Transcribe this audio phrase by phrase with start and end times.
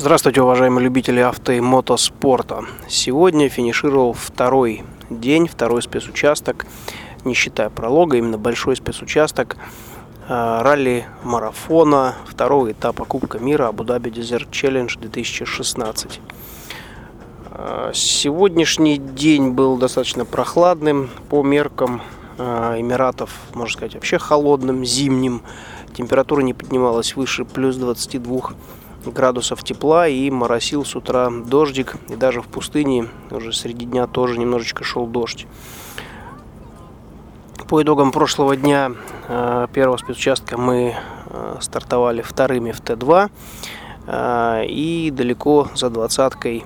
[0.00, 2.64] Здравствуйте, уважаемые любители авто и мотоспорта.
[2.88, 6.66] Сегодня финишировал второй день, второй спецучасток,
[7.24, 9.56] не считая пролога, именно большой спецучасток
[10.28, 16.20] э, ралли-марафона второго этапа Кубка мира Абу-Даби Desert Challenge 2016.
[17.50, 22.02] Э, сегодняшний день был достаточно прохладным по меркам
[22.38, 25.42] э, Эмиратов, можно сказать, вообще холодным, зимним.
[25.92, 28.52] Температура не поднималась выше плюс 22
[29.12, 31.96] градусов тепла и моросил с утра дождик.
[32.08, 35.46] И даже в пустыне уже среди дня тоже немножечко шел дождь.
[37.68, 38.92] По итогам прошлого дня
[39.28, 40.96] э, первого спецучастка мы
[41.26, 43.30] э, стартовали вторыми в Т2
[44.06, 46.64] э, и далеко за двадцаткой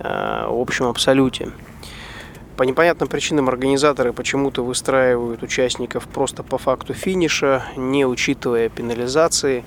[0.00, 1.50] в общем абсолюте.
[2.58, 9.64] По непонятным причинам организаторы почему-то выстраивают участников просто по факту финиша, не учитывая пенализации.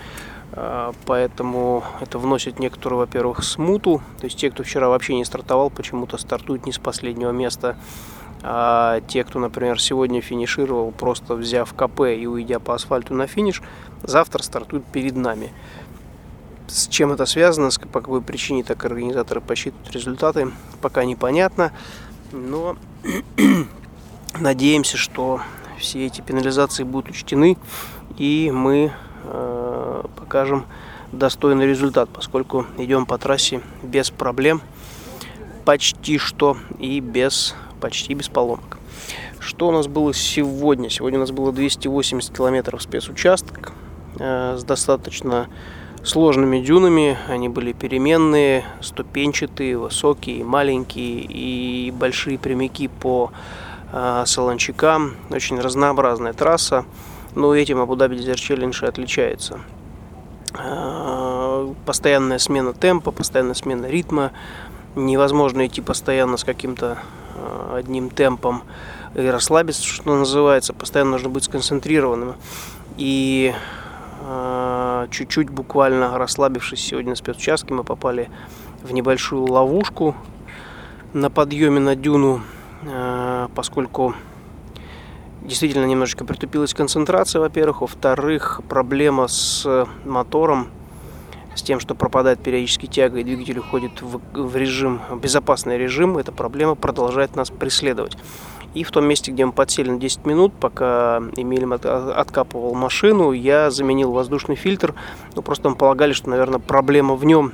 [0.53, 4.01] А, поэтому это вносит некоторую, во-первых, смуту.
[4.19, 7.77] То есть те, кто вчера вообще не стартовал, почему-то стартуют не с последнего места.
[8.43, 13.61] А те, кто, например, сегодня финишировал, просто взяв КП и уйдя по асфальту на финиш,
[14.03, 15.53] завтра стартуют перед нами.
[16.67, 21.71] С чем это связано, по какой причине так организаторы посчитывают результаты, пока непонятно.
[22.31, 22.77] Но
[24.39, 25.41] надеемся, что
[25.77, 27.57] все эти пенализации будут учтены,
[28.17, 28.91] и мы
[29.23, 29.60] Э,
[30.07, 30.65] покажем
[31.11, 34.61] достойный результат, поскольку идем по трассе без проблем
[35.65, 38.77] почти что и без почти без поломок.
[39.39, 40.89] Что у нас было сегодня?
[40.89, 43.73] Сегодня у нас было 280 километров спецучасток
[44.19, 45.47] э, с достаточно
[46.03, 47.17] сложными дюнами.
[47.27, 53.31] Они были переменные, ступенчатые, высокие, маленькие и большие прямики по
[53.91, 55.15] э, солончакам.
[55.31, 56.85] Очень разнообразная трасса.
[57.33, 59.59] Но этим Абу-Даби Desert Challenge отличается.
[60.53, 64.31] А, постоянная смена темпа, постоянная смена ритма.
[64.95, 66.97] Невозможно идти постоянно с каким-то
[67.35, 68.63] а, одним темпом
[69.15, 70.73] и расслабиться, что называется.
[70.73, 72.35] Постоянно нужно быть сконцентрированным.
[72.97, 73.53] И
[74.23, 78.29] а, чуть-чуть буквально расслабившись сегодня на спецучастке, мы попали
[78.83, 80.15] в небольшую ловушку
[81.13, 82.41] на подъеме на дюну,
[83.53, 84.15] поскольку
[85.41, 87.81] действительно немножечко притупилась концентрация, во-первых.
[87.81, 90.67] Во-вторых, проблема с мотором,
[91.55, 96.17] с тем, что пропадает периодически тяга и двигатель уходит в, в режим, в безопасный режим,
[96.17, 98.17] эта проблема продолжает нас преследовать.
[98.73, 103.69] И в том месте, где мы подсели на 10 минут, пока Эмиль откапывал машину, я
[103.69, 104.93] заменил воздушный фильтр.
[105.35, 107.51] Ну, просто мы полагали, что, наверное, проблема в нем.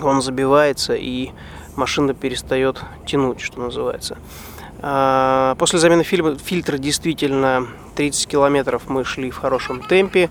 [0.00, 1.30] Он забивается и
[1.76, 4.18] машина перестает тянуть, что называется.
[4.84, 10.28] А, после замены фильтра действительно 30 километров мы шли в хорошем темпе.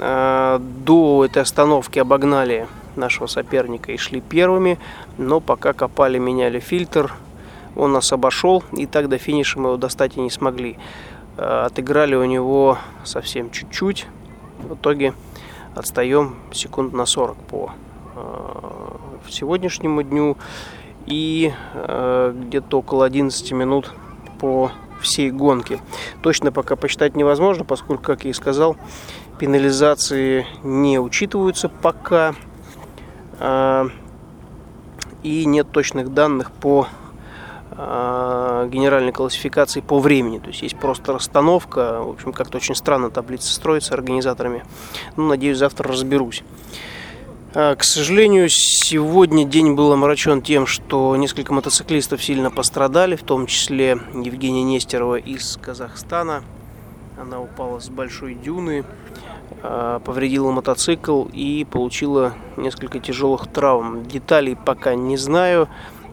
[0.00, 4.78] А, до этой остановки обогнали нашего соперника и шли первыми,
[5.18, 7.12] но пока копали, меняли фильтр,
[7.74, 10.78] он нас обошел, и так до финиша мы его достать и не смогли.
[11.36, 14.06] А, отыграли у него совсем чуть-чуть,
[14.60, 15.14] в итоге
[15.74, 17.72] отстаем секунд на 40 по
[19.28, 20.36] сегодняшнему дню
[21.06, 23.92] и э, где-то около 11 минут
[24.40, 25.80] по всей гонке.
[26.22, 28.76] Точно пока посчитать невозможно, поскольку, как я и сказал,
[29.38, 32.34] пенализации не учитываются пока.
[33.38, 33.88] Э,
[35.24, 36.86] и нет точных данных по
[37.70, 40.38] э, генеральной классификации по времени.
[40.38, 42.02] То есть есть просто расстановка.
[42.02, 44.64] В общем, как-то очень странно таблица строится организаторами.
[45.16, 46.44] Ну, надеюсь, завтра разберусь.
[47.56, 53.46] А, к сожалению, сегодня день был омрачен тем, что несколько мотоциклистов сильно пострадали, в том
[53.46, 56.42] числе Евгения Нестерова из Казахстана.
[57.16, 58.84] Она упала с большой дюны,
[59.62, 64.04] а, повредила мотоцикл и получила несколько тяжелых травм.
[64.04, 65.68] Деталей пока не знаю,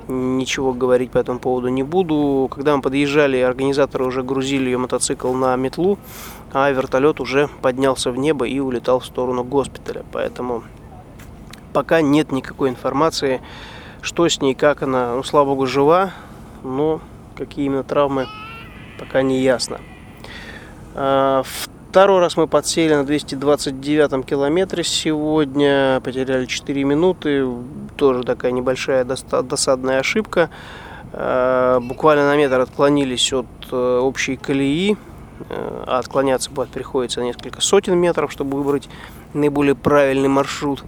[0.07, 2.49] ничего говорить по этому поводу не буду.
[2.51, 5.97] Когда мы подъезжали, организаторы уже грузили ее мотоцикл на метлу,
[6.53, 10.05] а вертолет уже поднялся в небо и улетал в сторону госпиталя.
[10.11, 10.61] Поэтому
[11.73, 13.41] пока нет никакой информации,
[14.01, 15.15] что с ней, как она.
[15.15, 16.11] Ну, слава богу, жива,
[16.63, 17.01] но
[17.35, 18.27] какие именно травмы,
[18.99, 19.79] пока не ясно.
[20.93, 21.43] А,
[21.89, 27.47] второй раз мы подсели на 229 километре сегодня, потеряли 4 минуты,
[27.95, 30.49] тоже такая небольшая досадная ошибка.
[31.13, 34.95] А, буквально на метр отклонились от э, общей колеи,
[35.49, 38.89] э, а отклоняться приходится несколько сотен метров, чтобы выбрать
[39.33, 40.83] наиболее правильный маршрут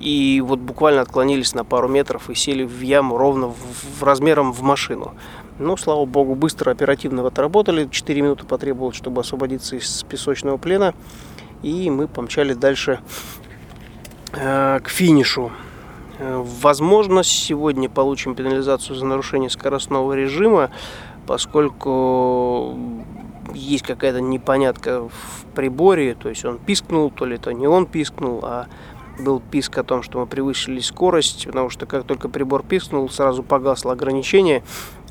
[0.00, 4.52] и вот буквально отклонились на пару метров и сели в яму ровно в, в размером
[4.52, 5.14] в машину.
[5.58, 7.86] Ну, слава богу, быстро, оперативно отработали.
[7.90, 10.94] 4 минуты потребовалось, чтобы освободиться из песочного плена.
[11.62, 13.00] И мы помчали дальше
[14.32, 15.52] э, к финишу.
[16.18, 20.70] Э, возможно, сегодня получим пенализацию за нарушение скоростного режима,
[21.26, 22.74] поскольку
[23.52, 28.40] есть какая-то непонятка в приборе, то есть он пискнул, то ли это не он пискнул,
[28.42, 28.66] а
[29.20, 33.42] был писк о том, что мы превысили скорость, потому что как только прибор пискнул, сразу
[33.42, 34.62] погасло ограничение,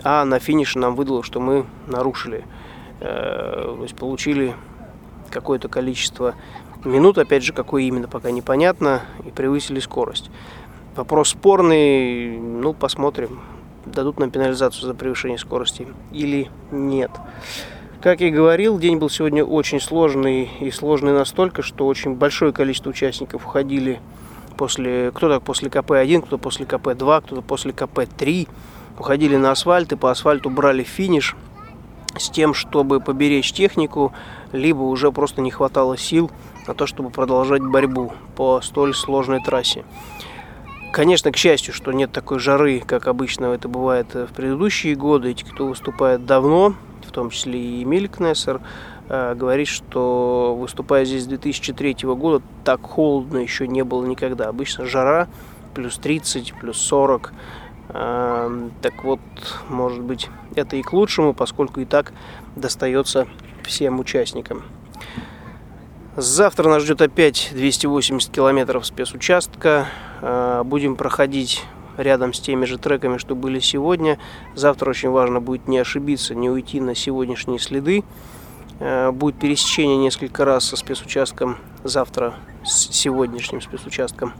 [0.04, 2.46] а на финише нам выдало, что мы нарушили,
[3.00, 4.56] э, то есть получили
[5.30, 6.36] какое-то количество
[6.84, 10.30] минут, опять же, какое именно, пока непонятно, и превысили скорость.
[10.96, 13.42] Вопрос спорный, ну, посмотрим,
[13.86, 17.12] дадут нам пенализацию за превышение скорости или нет.
[18.02, 22.54] Как я и говорил, день был сегодня очень сложный и сложный настолько, что очень большое
[22.54, 24.00] количество участников уходили
[24.56, 28.48] после, кто-то после КП-1, кто-то после КП-2, кто-то после КП-3,
[28.98, 31.36] уходили на асфальт и по асфальту брали финиш
[32.18, 34.14] с тем, чтобы поберечь технику,
[34.54, 36.32] либо уже просто не хватало сил
[36.68, 39.84] на то, чтобы продолжать борьбу по столь сложной трассе.
[40.94, 45.34] Конечно, к счастью, что нет такой жары, как обычно это бывает в предыдущие годы.
[45.34, 46.76] Те, кто выступает давно,
[47.10, 48.62] в том числе и Эмиль Кнессер,
[49.10, 54.48] э, говорит, что выступая здесь с 2003 года, так холодно еще не было никогда.
[54.48, 55.28] Обычно жара
[55.74, 57.34] плюс 30, плюс 40.
[57.92, 59.20] Эм, так вот,
[59.68, 62.14] может быть, это и к лучшему, поскольку и так
[62.56, 63.28] достается
[63.64, 64.64] всем участникам.
[66.16, 69.88] Завтра нас ждет опять 280 километров спецучастка.
[70.22, 71.64] Э, будем проходить
[72.00, 74.18] рядом с теми же треками, что были сегодня.
[74.56, 78.04] Завтра очень важно будет не ошибиться, не уйти на сегодняшние следы.
[78.80, 84.34] Э, будет пересечение несколько раз со спецучастком завтра, с сегодняшним спецучастком.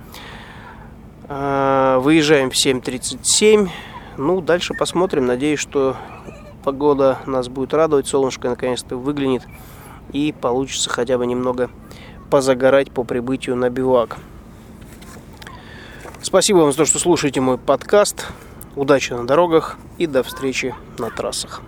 [1.28, 3.70] Э, выезжаем в 7.37.
[4.18, 5.26] Ну, дальше посмотрим.
[5.26, 5.98] Надеюсь, что
[6.64, 8.08] погода нас будет радовать.
[8.08, 9.44] Солнышко наконец-то выглянет.
[10.14, 11.70] И получится хотя бы немного
[12.30, 14.18] позагорать по прибытию на бивак.
[16.30, 18.28] Спасибо вам за то, что слушаете мой подкаст.
[18.76, 21.64] Удачи на дорогах и до встречи на трассах.